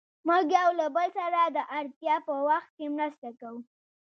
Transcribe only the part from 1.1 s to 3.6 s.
سره د اړتیا په وخت کې مرسته کوو.